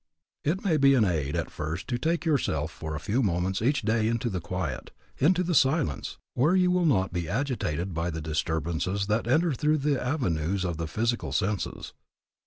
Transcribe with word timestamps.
It 0.43 0.65
may 0.65 0.77
be 0.77 0.95
an 0.95 1.05
aid 1.05 1.35
at 1.35 1.51
first 1.51 1.87
to 1.89 1.99
take 1.99 2.25
yourself 2.25 2.71
for 2.71 2.95
a 2.95 2.99
few 2.99 3.21
moments 3.21 3.61
each 3.61 3.83
day 3.83 4.07
into 4.07 4.31
the 4.31 4.41
quiet, 4.41 4.89
into 5.19 5.43
the 5.43 5.53
silence, 5.53 6.17
where 6.33 6.55
you 6.55 6.71
will 6.71 6.87
not 6.87 7.13
be 7.13 7.29
agitated 7.29 7.93
by 7.93 8.09
the 8.09 8.19
disturbances 8.19 9.05
that 9.05 9.27
enter 9.27 9.49
in 9.49 9.55
through 9.57 9.77
the 9.77 10.03
avenues 10.03 10.65
of 10.65 10.77
the 10.77 10.87
physical 10.87 11.31
senses. 11.31 11.93